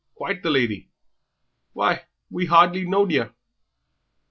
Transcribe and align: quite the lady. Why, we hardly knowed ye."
quite 0.15 0.41
the 0.41 0.49
lady. 0.49 0.89
Why, 1.73 2.05
we 2.31 2.47
hardly 2.47 2.87
knowed 2.87 3.11
ye." 3.11 3.23